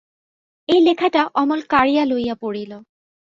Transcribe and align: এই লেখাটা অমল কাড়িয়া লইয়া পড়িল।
এই 0.69 0.79
লেখাটা 0.81 1.21
অমল 1.35 1.61
কাড়িয়া 1.69 2.03
লইয়া 2.05 2.35
পড়িল। 2.35 2.71